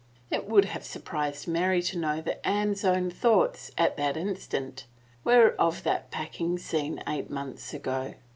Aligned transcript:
It 0.31 0.49
would 0.49 0.65
have 0.65 0.83
surprised 0.83 1.47
Mary 1.47 1.79
to 1.83 1.95
know 1.99 2.21
that 2.21 2.41
Anne's 2.43 2.83
own 2.83 3.11
thoughts, 3.11 3.69
at 3.77 3.97
that 3.97 4.17
instant, 4.17 4.87
were 5.23 5.51
of 5.59 5.83
that 5.83 6.09
packing 6.09 6.57
scene 6.57 7.03
eight 7.07 7.29
months 7.29 7.71
ago. 7.71 8.15